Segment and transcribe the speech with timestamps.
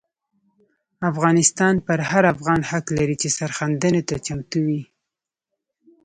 [1.11, 4.81] افغانستان پر هر افغان حق لري چې سرښندنې ته چمتو وي.